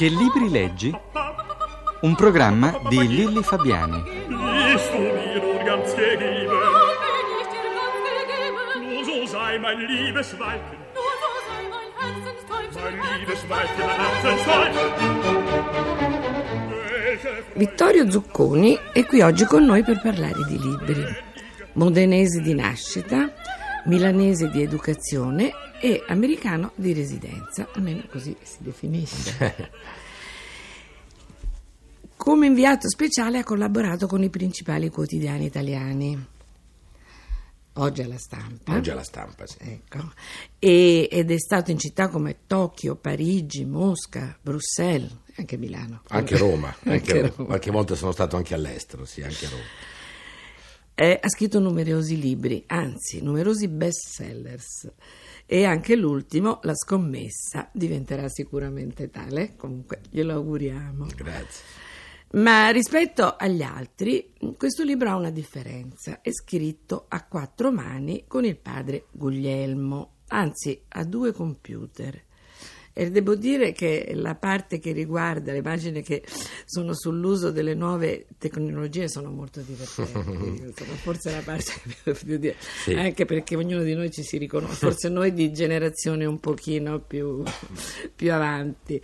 [0.00, 0.98] Che libri leggi?
[2.00, 4.02] Un programma di Lilli Fabiani.
[17.52, 21.04] Vittorio Zucconi è qui oggi con noi per parlare di libri.
[21.74, 23.30] Modenese di nascita,
[23.86, 29.70] milanese di educazione e americano di residenza, almeno così si definisce.
[32.16, 36.26] Come inviato speciale ha collaborato con i principali quotidiani italiani.
[37.74, 38.74] Oggi alla stampa.
[38.74, 39.56] Oggi alla stampa, sì.
[39.60, 40.12] Ecco.
[40.58, 46.02] E- ed è stato in città come Tokyo, Parigi, Mosca, Bruxelles, anche Milano.
[46.08, 47.32] Anche Roma, anche Anche Roma.
[47.36, 47.46] Roma.
[47.46, 49.62] Qualche volta sono stato anche all'estero, sì, anche a Roma.
[51.02, 54.86] Eh, ha scritto numerosi libri, anzi numerosi bestsellers.
[55.46, 59.56] E anche l'ultimo, La scommessa, diventerà sicuramente tale.
[59.56, 61.06] Comunque glielo auguriamo.
[61.16, 61.64] Grazie.
[62.32, 66.20] Ma rispetto agli altri, questo libro ha una differenza.
[66.20, 72.24] È scritto a quattro mani con il padre Guglielmo, anzi a due computer.
[72.92, 76.24] E devo dire che la parte che riguarda le pagine che
[76.64, 80.72] sono sull'uso delle nuove tecnologie sono molto divertenti.
[81.02, 82.94] Forse la parte più, più di- Sì.
[82.94, 87.42] anche perché ognuno di noi ci si riconosce, forse noi di generazione un pochino più,
[88.14, 89.00] più avanti.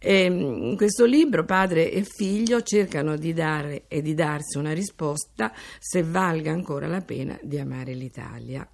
[0.00, 5.52] E, in questo libro padre e figlio cercano di dare e di darsi una risposta
[5.80, 8.68] se valga ancora la pena di amare l'Italia.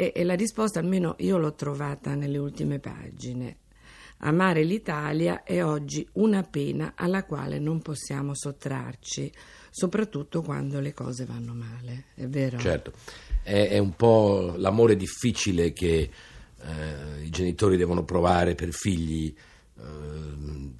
[0.00, 3.58] E, e la risposta, almeno io l'ho trovata nelle ultime pagine.
[4.20, 9.30] Amare l'Italia è oggi una pena alla quale non possiamo sottrarci,
[9.68, 12.04] soprattutto quando le cose vanno male.
[12.14, 12.56] È vero?
[12.56, 12.92] Certo,
[13.42, 16.10] è, è un po' l'amore difficile che
[16.62, 19.34] eh, i genitori devono provare per figli
[19.78, 19.82] eh,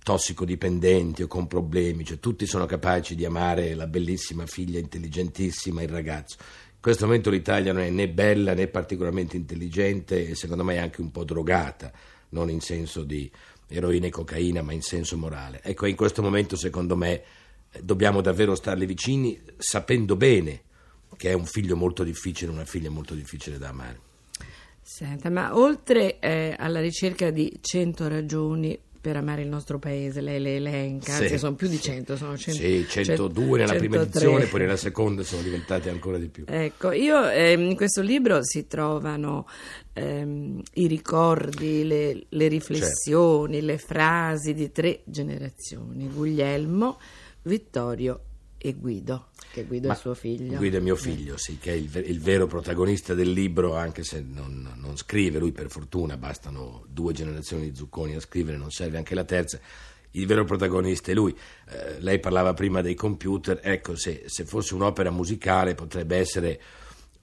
[0.02, 5.90] tossicodipendenti o con problemi, cioè tutti sono capaci di amare la bellissima figlia intelligentissima, il
[5.90, 6.38] ragazzo.
[6.80, 10.78] In questo momento l'Italia non è né bella né particolarmente intelligente e secondo me è
[10.78, 11.92] anche un po' drogata,
[12.30, 13.30] non in senso di
[13.68, 15.60] eroina e cocaina, ma in senso morale.
[15.62, 17.22] Ecco, in questo momento secondo me
[17.82, 20.62] dobbiamo davvero starle vicini sapendo bene
[21.18, 24.00] che è un figlio molto difficile, una figlia molto difficile da amare.
[24.80, 30.38] Senta, ma oltre eh, alla ricerca di 100 ragioni per amare il nostro paese, lei
[30.40, 31.22] le elenca, Sì.
[31.22, 34.02] anzi sono più di 100, sono 100, Sì, 102 nella prima 103.
[34.02, 36.44] edizione, poi nella seconda sono diventate ancora di più.
[36.46, 39.46] Ecco, io ehm, in questo libro si trovano
[39.94, 43.66] ehm, i ricordi, le, le riflessioni, Certo.
[43.66, 46.98] le frasi di tre generazioni, Guglielmo,
[47.42, 48.20] Vittorio
[48.62, 50.58] e Guido, che Guido è Ma suo figlio.
[50.58, 54.20] Guido è mio figlio, sì, che è il, il vero protagonista del libro, anche se
[54.20, 58.98] non, non scrive, lui per fortuna, bastano due generazioni di Zucconi a scrivere, non serve
[58.98, 59.58] anche la terza.
[60.10, 61.34] Il vero protagonista è lui.
[61.70, 66.60] Eh, lei parlava prima dei computer, ecco, se, se fosse un'opera musicale potrebbe essere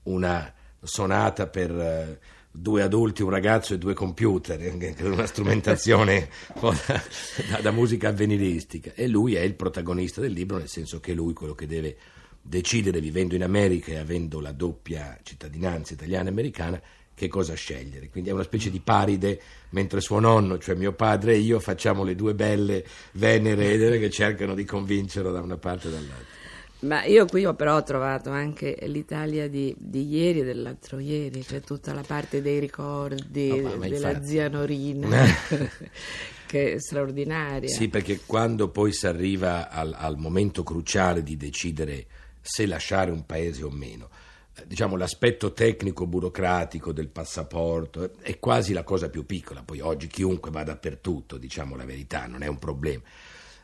[0.04, 2.18] una sonata per eh,
[2.50, 6.28] due adulti, un ragazzo e due computer, eh, una strumentazione
[6.60, 8.92] da- da musica avveniristica.
[8.94, 11.96] E lui è il protagonista del libro, nel senso che è lui quello che deve
[12.40, 16.82] decidere, vivendo in America e avendo la doppia cittadinanza italiana e americana,
[17.14, 18.08] che cosa scegliere.
[18.08, 22.04] Quindi è una specie di paride, mentre suo nonno, cioè mio padre e io, facciamo
[22.04, 26.37] le due belle venere che cercano di convincerlo da una parte e dall'altra.
[26.80, 31.60] Ma io qui ho però trovato anche l'Italia di, di ieri e dell'altro ieri, cioè
[31.60, 34.26] tutta la parte dei ricordi No, ma- ma della infatti.
[34.26, 35.08] zia Norina,
[36.46, 37.68] che è straordinaria.
[37.68, 42.06] Sì, perché quando poi si arriva al, al momento cruciale di decidere
[42.40, 44.08] se lasciare un paese o meno,
[44.54, 50.06] eh, diciamo l'aspetto tecnico burocratico del passaporto è quasi la cosa più piccola, poi oggi
[50.06, 53.02] chiunque va dappertutto, diciamo la verità, non è un problema.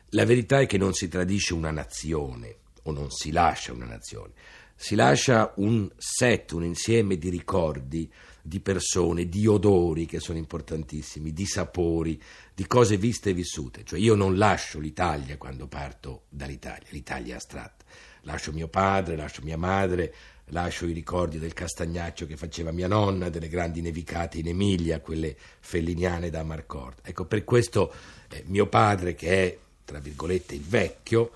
[0.09, 4.33] La verità è che non si tradisce una nazione o non si lascia una nazione,
[4.75, 8.11] si lascia un set, un insieme di ricordi,
[8.41, 12.21] di persone, di odori che sono importantissimi, di sapori,
[12.53, 13.83] di cose viste e vissute.
[13.83, 17.83] Cioè io non lascio l'Italia quando parto dall'Italia, l'Italia astratta.
[18.21, 20.13] Lascio mio padre, lascio mia madre,
[20.49, 25.35] lascio i ricordi del castagnaccio che faceva mia nonna, delle grandi nevicate in Emilia, quelle
[25.59, 26.99] felliniane da Marcord.
[27.03, 27.93] Ecco, per questo
[28.29, 31.31] eh, mio padre, che è, tra virgolette, il vecchio,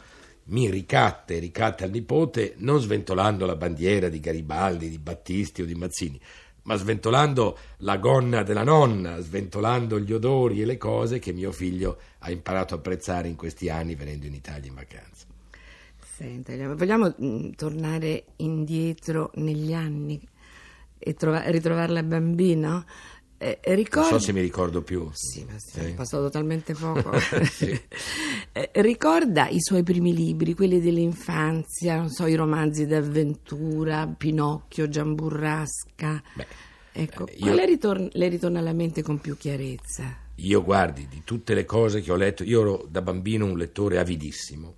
[0.50, 5.66] mi ricatta e ricatta il nipote non sventolando la bandiera di Garibaldi, di Battisti o
[5.66, 6.20] di Mazzini,
[6.64, 11.98] ma sventolando la gonna della nonna, sventolando gli odori e le cose che mio figlio
[12.20, 15.26] ha imparato a apprezzare in questi anni venendo in Italia in vacanza.
[16.04, 20.20] Senta, vogliamo mm, tornare indietro negli anni
[20.98, 22.86] e trova- ritrovarla bambino?
[23.42, 24.10] Eh, Non ricorda...
[24.10, 25.10] so se mi ricordo più.
[25.14, 25.86] Sì, ma sì, Sì.
[25.86, 27.18] è passato talmente poco.
[27.50, 27.80] Sì.
[28.52, 36.22] Eh, ricorda i suoi primi libri, quelli dell'infanzia, non so, i romanzi d'avventura, Pinocchio, Giamburrasca.
[36.34, 36.48] Beh,
[36.92, 40.18] ecco, eh, io- quale ritor- le ritorna alla mente con più chiarezza?
[40.36, 44.00] Io guardi, di tutte le cose che ho letto, io ero da bambino un lettore
[44.00, 44.76] avidissimo.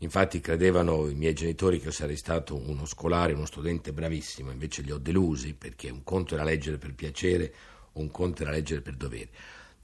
[0.00, 4.82] Infatti credevano i miei genitori che io sarei stato uno scolare, uno studente bravissimo, invece
[4.82, 7.52] li ho delusi perché un conto era leggere per piacere,
[7.94, 9.28] un conto era leggere per dovere.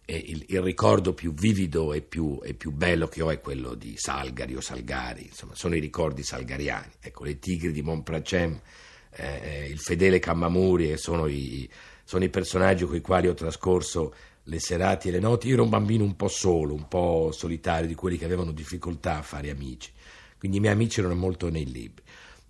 [0.07, 3.95] Il, il ricordo più vivido e più, e più bello che ho è quello di
[3.97, 6.93] Salgari o Salgari, insomma, sono i ricordi salgariani.
[7.01, 8.61] Ecco, le tigri di Montpracem,
[9.11, 11.69] eh, il fedele Cammamuri e sono i,
[12.05, 14.15] sono i personaggi con i quali ho trascorso
[14.45, 15.49] le serate e le notti.
[15.49, 19.19] Io ero un bambino un po' solo, un po' solitario, di quelli che avevano difficoltà
[19.19, 19.91] a fare amici.
[20.39, 22.04] Quindi i miei amici erano molto nei libri.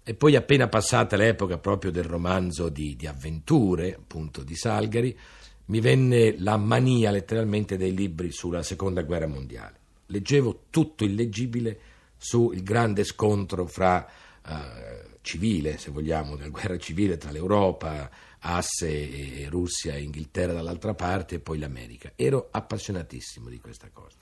[0.06, 5.18] E poi appena passata l'epoca proprio del romanzo di, di avventure, appunto di Salgari,
[5.66, 9.80] mi venne la mania letteralmente dei libri sulla seconda guerra mondiale.
[10.06, 11.80] Leggevo tutto illeggibile
[12.18, 14.06] sul grande scontro fra
[14.46, 18.10] eh, civile, se vogliamo, della guerra civile tra l'Europa,
[18.40, 22.12] asse e Russia e Inghilterra dall'altra parte e poi l'America.
[22.14, 24.18] Ero appassionatissimo di questa cosa.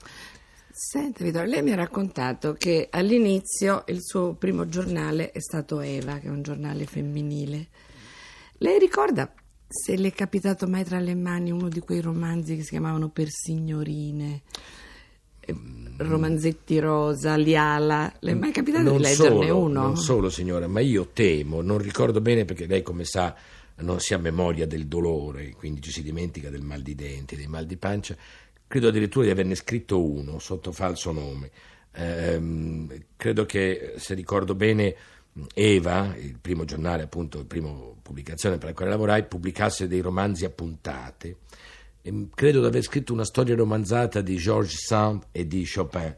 [0.75, 6.17] Senta Vittorio, lei mi ha raccontato che all'inizio il suo primo giornale è stato Eva,
[6.17, 7.67] che è un giornale femminile.
[8.57, 9.31] Lei ricorda
[9.67, 13.09] se le è capitato mai tra le mani uno di quei romanzi che si chiamavano
[13.09, 14.41] Per signorine?
[15.41, 15.55] Eh,
[15.97, 19.81] Romanzetti rosa, Liala, le è mai capitato non di leggerne solo, uno?
[19.81, 23.35] Non solo, signora, ma io temo, non ricordo bene perché lei, come sa,
[23.75, 27.45] non si ha memoria del dolore, quindi ci si dimentica del mal di denti, dei
[27.45, 28.17] mal di pancia.
[28.73, 31.51] Credo addirittura di averne scritto uno sotto falso nome.
[31.91, 34.95] Ehm, credo che, se ricordo bene,
[35.53, 37.69] Eva, il primo giornale, appunto, la prima
[38.01, 41.37] pubblicazione per la quale lavorai, pubblicasse dei romanzi a puntate.
[42.01, 46.15] E credo di aver scritto una storia romanzata di Georges Sand e di Chopin,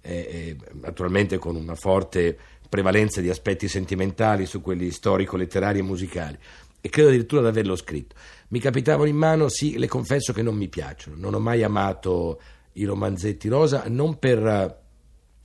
[0.00, 2.34] eh, eh, naturalmente con una forte
[2.66, 6.38] prevalenza di aspetti sentimentali su quelli storico-letterari e musicali.
[6.80, 8.14] E credo addirittura di averlo scritto.
[8.50, 11.16] Mi capitavano in mano, sì, le confesso che non mi piacciono.
[11.18, 12.40] Non ho mai amato
[12.74, 14.78] i romanzetti rosa, non per, per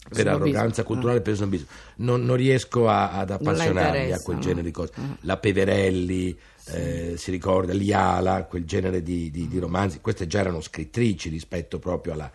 [0.09, 0.31] Snobismo.
[0.31, 1.67] arroganza culturale, per snobismo.
[1.97, 4.91] Non, non riesco a- ad appassionarmi a quel genere di cose.
[4.95, 5.17] Ah.
[5.21, 6.35] La Peverelli,
[6.67, 9.99] eh, si ricorda, Liala, quel genere di, di- di romanzi.
[10.01, 12.31] Queste già erano scrittrici rispetto proprio alla,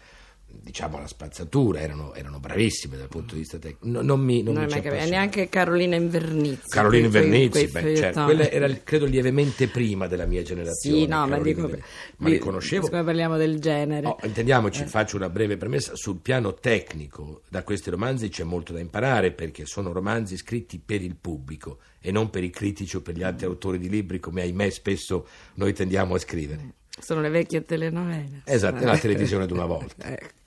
[0.53, 3.87] diciamo, alla spazzatura, erano, erano bravissime dal punto di vista tecnico.
[3.89, 6.69] No- non mi, non Non mi mai neanche Carolina Invernizzi.
[6.69, 10.97] Carolina quei- quei- Invernizzi, quei beh, certo, quella era, credo lievemente prima della mia generazione.
[10.99, 11.91] Sì, no, ma Carolina dico, Invernizzi.
[12.17, 12.85] ma li conoscevo.
[12.85, 14.07] siccome parliamo del genere.
[14.07, 15.93] Oh, intendiamoci, faccio una breve premessa.
[15.97, 21.03] Sul piano tecnico, da questi romanzi c'è molto da imparare perché sono romanzi scritti per
[21.03, 24.43] il pubblico e non per i critici o per gli altri autori di libri, come
[24.43, 26.75] ahimè spesso noi tendiamo a scrivere.
[27.01, 28.43] Sono le vecchie telenovele.
[28.45, 30.05] Esatto, è la televisione di una volta.
[30.11, 30.39] Ecco.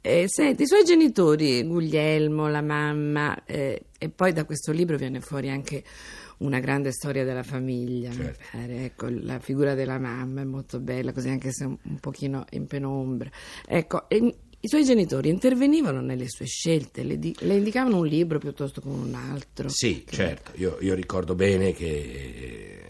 [0.00, 5.20] Eh, senti, i suoi genitori, Guglielmo, la mamma, eh, e poi da questo libro viene
[5.20, 5.82] fuori anche
[6.38, 8.44] una grande storia della famiglia, mi Certo.
[8.52, 8.84] pare.
[8.84, 12.66] Ecco, la figura della mamma è molto bella, così anche se un, un pochino in
[12.66, 13.30] penombra.
[13.66, 18.38] Ecco, e i suoi genitori intervenivano nelle sue scelte, le, di- le indicavano un libro
[18.38, 19.68] piuttosto che un altro.
[19.70, 22.83] Sì, certo, io, io ricordo bene che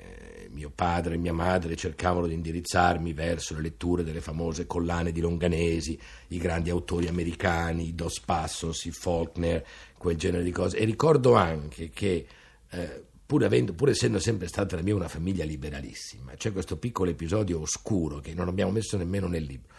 [0.54, 5.20] mio padre e mia madre cercavano di indirizzarmi verso le letture delle famose collane di
[5.20, 9.64] Longanesi, i grandi autori americani, i Dos Passos, i Faulkner,
[9.98, 10.78] quel genere di cose.
[10.78, 12.26] E ricordo anche che,
[12.70, 17.10] eh, pur, avendo- pur essendo sempre stata la mia una famiglia liberalissima, c'è questo piccolo
[17.10, 19.72] episodio oscuro che non abbiamo messo nemmeno nel libro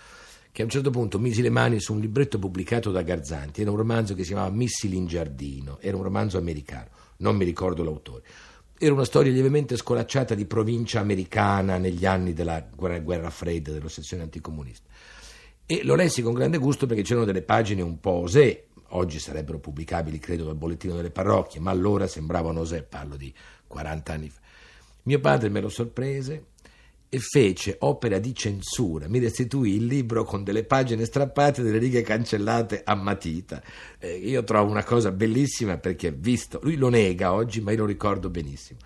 [0.55, 3.71] che a un certo punto misi le mani su un libretto pubblicato da Garzanti, era
[3.71, 7.83] un romanzo che si chiamava Missili in giardino, era un romanzo americano, non mi ricordo
[7.83, 8.23] l'autore.
[8.77, 14.23] Era una storia lievemente scolacciata di provincia americana negli anni della guerra, guerra fredda, dell'ossessione
[14.23, 14.89] anticomunista.
[15.65, 19.59] E lo lessi con grande gusto perché c'erano delle pagine un po' osè, oggi sarebbero
[19.59, 23.33] pubblicabili credo dal bollettino delle parrocchie, ma allora sembravano osè, parlo di
[23.65, 24.41] 40 anni fa.
[25.03, 26.43] Mio padre me lo sorprese
[27.19, 32.01] fece opera di censura, mi restituì il libro con delle pagine strappate e delle righe
[32.01, 33.61] cancellate a matita.
[33.99, 37.85] Eh, io trovo una cosa bellissima perché visto, lui lo nega oggi, ma io lo
[37.85, 38.79] ricordo benissimo.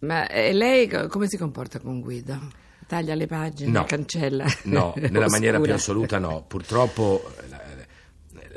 [0.00, 2.38] Ma eh, lei co- come si comporta con Guido?
[2.86, 3.84] Taglia le pagine, No.
[3.84, 4.46] cancella?
[4.64, 6.44] No, nella maniera più assoluta no.
[6.48, 7.22] Purtroppo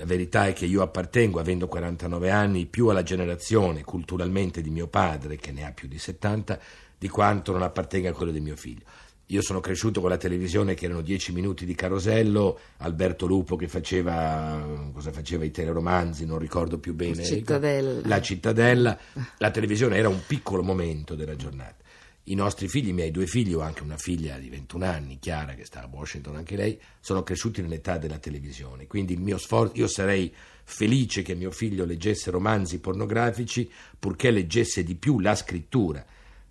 [0.02, 4.88] la, verità è che io appartengo, avendo 49 anni, più alla generazione culturalmente di mio
[4.88, 6.60] padre, che ne ha più di 70,
[6.98, 8.84] di quanto non appartenga a quello di mio figlio.
[9.28, 13.70] Io sono cresciuto con la televisione che erano 10 minuti di carosello, Alberto Lupo che
[13.70, 17.24] faceva, cosa faceva i teleromanzi, non ricordo più bene.
[17.24, 18.02] Cittadella.
[18.08, 18.98] La cittadella,
[19.38, 21.81] la televisione era un piccolo momento della giornata.
[22.26, 25.56] I nostri figli, i miei due figli, ho anche una figlia di 21 anni, Chiara,
[25.56, 28.86] che sta a Washington anche lei, sono cresciuti nell'età della televisione.
[28.86, 30.32] Quindi il mio sforzo, io sarei
[30.64, 36.06] felice che mio figlio leggesse romanzi pornografici purché leggesse di più la scrittura.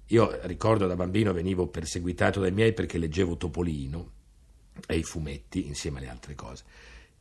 [0.07, 4.11] Io ricordo da bambino venivo perseguitato dai miei perché leggevo Topolino
[4.89, 6.65] e i fumetti insieme alle altre cose.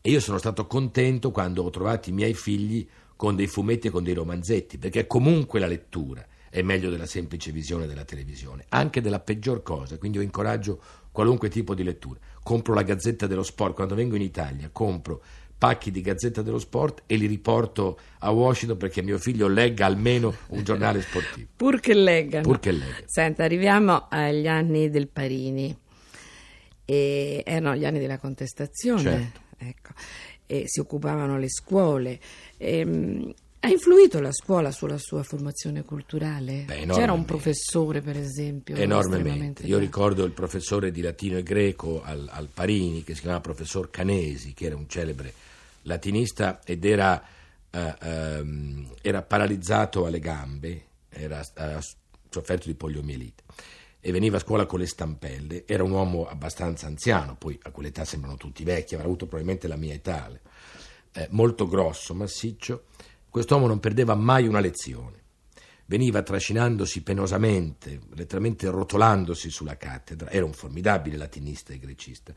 [0.02, 3.90] E io sono stato contento quando ho trovato i miei figli con dei fumetti e
[3.92, 9.02] con dei romanzetti, perché comunque la lettura è meglio della semplice visione della televisione, anche
[9.02, 12.20] della peggior cosa, quindi io incoraggio qualunque tipo di lettura.
[12.44, 15.22] Compro la Gazzetta dello Sport, quando vengo in Italia compro
[15.60, 20.34] pacchi di Gazzetta dello Sport e li riporto a Washington perché mio figlio legga almeno
[20.48, 21.50] un giornale sportivo.
[21.56, 22.44] Pur che leggano.
[22.44, 23.04] Pur che legga.
[23.06, 25.78] Senta, arriviamo agli anni del Parini.
[26.86, 29.02] E erano gli anni della contestazione.
[29.02, 29.42] Certo.
[29.58, 29.90] Ecco.
[30.46, 32.20] E si occupavano le scuole.
[32.58, 36.64] E, ha influito la scuola sulla sua formazione culturale?
[36.66, 38.76] Beh, C'era un professore, per esempio?
[38.76, 39.64] Enormemente.
[39.64, 43.90] Io ricordo il professore di latino e greco al, al Parini, che si chiamava professor
[43.90, 45.34] Canesi, che era un celebre
[45.84, 47.22] latinista ed era,
[47.70, 51.80] eh, ehm, era paralizzato alle gambe, era, ha
[52.30, 53.44] sofferto di poliomielite
[54.02, 55.66] e veniva a scuola con le stampelle.
[55.66, 59.76] Era un uomo abbastanza anziano, poi a quell'età sembrano tutti vecchi, avrà avuto probabilmente la
[59.76, 60.32] mia età,
[61.12, 62.86] eh, molto grosso, massiccio.
[63.30, 65.18] Quest'uomo non perdeva mai una lezione.
[65.86, 70.30] Veniva trascinandosi penosamente, letteralmente rotolandosi sulla cattedra.
[70.30, 72.34] Era un formidabile latinista e grecista.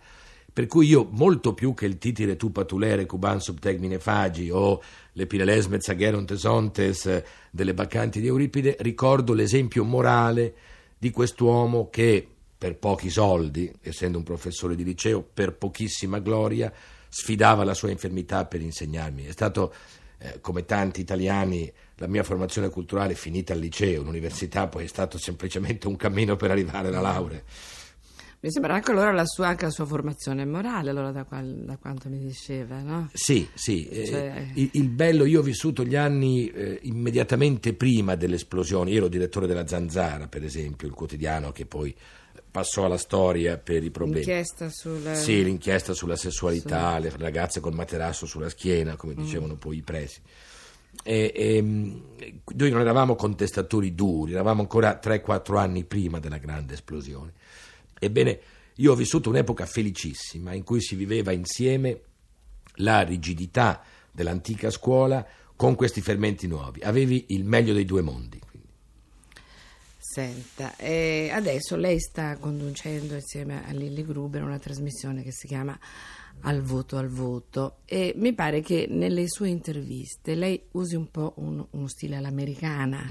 [0.54, 4.82] Per cui io, molto più che il titire tu patulere cuban sub tegmine fagi o
[5.12, 10.54] le pireles mezzagerontes ontes eh, delle baccanti di Euripide, ricordo l'esempio morale
[10.99, 12.26] di quest'uomo che,
[12.58, 16.70] per pochi soldi, essendo un professore di liceo, per pochissima gloria,
[17.08, 19.25] sfidava la sua infermità per insegnarmi.
[19.25, 19.75] È stato,
[20.22, 24.88] eh, come tanti italiani, la mia formazione culturale è finita al liceo, l'università poi è
[24.88, 27.42] stato semplicemente un cammino per arrivare alla laurea.
[28.44, 31.76] Mi sembra anche allora la sua, anche la sua formazione morale, allora da, qual- da
[31.76, 33.08] quanto mi diceva, no?
[33.12, 33.86] Sì, sì.
[33.86, 38.90] eh, Cioè- il, il bello, io ho vissuto gli anni eh, immediatamente prima dell'esplosione.
[38.90, 41.94] Io ero direttore della Zanzara, per esempio, il quotidiano che poi
[42.52, 44.25] passò alla storia per i problemi.
[44.25, 45.11] L'inchiesta sul...
[45.14, 50.21] Sì, l'inchiesta sulla sessualità, le ragazze col materasso sulla schiena, come dicevano poi i presi.
[51.02, 52.02] E, e, mh,
[52.54, 57.32] noi non eravamo contestatori duri, eravamo ancora 3-4 anni prima della grande esplosione.
[57.99, 58.40] Ebbene,
[58.76, 62.00] io ho vissuto un'epoca felicissima in cui si viveva insieme
[62.76, 66.80] la rigidità dell'antica scuola con questi fermenti nuovi.
[66.80, 68.38] Avevi il meglio dei due mondi.
[70.12, 75.78] Senta, eh, adesso lei sta conducendo insieme a Lilli Gruber una trasmissione che si chiama
[76.42, 81.33] Al voto al voto e mi pare che nelle sue interviste lei usi un po'
[81.37, 83.07] un- uno stile all'americana,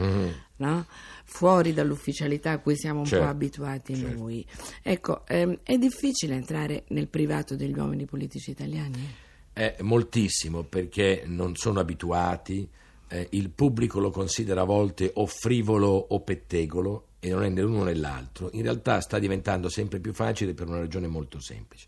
[0.57, 0.85] no?
[1.23, 4.17] fuori dall'ufficialità a cui siamo un Certo, po' abituati certo.
[4.19, 4.45] noi.
[4.83, 9.07] Ecco, ehm, è difficile entrare nel privato degli uomini politici italiani?
[9.53, 12.69] È moltissimo perché non sono abituati,
[13.11, 17.61] eh, il pubblico lo considera a volte o frivolo o pettegolo e non è né
[17.61, 18.49] l'uno né l'altro.
[18.53, 21.87] In realtà sta diventando sempre più facile per una ragione molto semplice.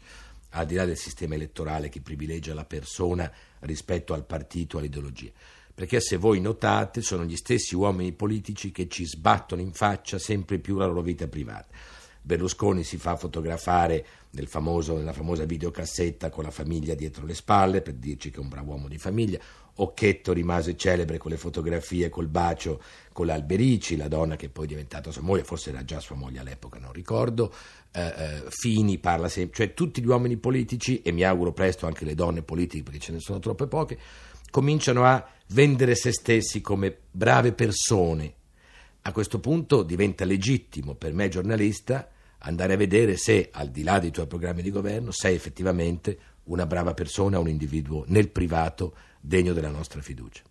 [0.50, 5.32] Al di là del sistema elettorale che privilegia la persona rispetto al partito, all'ideologia.
[5.74, 10.60] Perché se voi notate sono gli stessi uomini politici che ci sbattono in faccia sempre
[10.60, 11.74] più la loro vita privata.
[12.22, 17.82] Berlusconi si fa fotografare nel famoso- nella famosa videocassetta con la famiglia dietro le spalle
[17.82, 19.40] per dirci che è un bravo uomo di famiglia.
[19.76, 24.68] Occhetto rimase celebre con le fotografie col bacio con l'Alberici, la donna che poi è
[24.68, 27.52] diventata sua moglie, forse era già sua moglie all'epoca, non ricordo.
[27.92, 32.06] Eh, eh, Fini parla sempre, cioè tutti gli uomini politici, e mi auguro presto anche
[32.06, 33.98] le donne politiche perché ce ne sono troppe poche,
[34.52, 38.34] cominciano a vendere se stessi come brave persone.
[39.02, 42.10] A questo punto diventa legittimo per me giornalista
[42.46, 46.66] andare a vedere se, al di là dei tuoi programmi di governo, sei effettivamente una
[46.66, 50.44] brava persona, un individuo nel privato degno della nostra fiducia.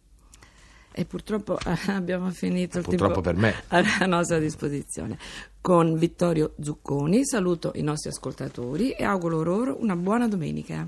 [0.95, 3.55] E purtroppo abbiamo finito il Purtroppo tempo per me.
[3.69, 5.19] a nostra disposizione.
[5.61, 10.87] Con Vittorio Zucconi saluto i nostri ascoltatori e auguro loro una buona domenica.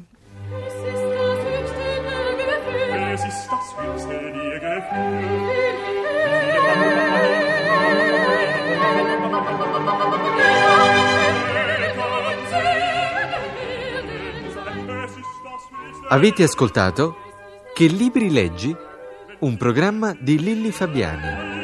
[16.08, 17.24] Avete ascoltato
[17.75, 18.73] Che libri leggi?
[19.40, 21.63] Un programma di Lilli Fabiani.